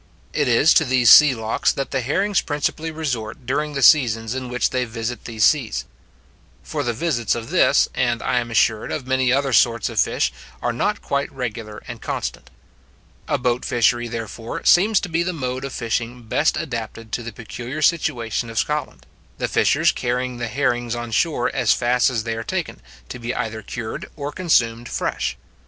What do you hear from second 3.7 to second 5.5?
the seasons in which they visit these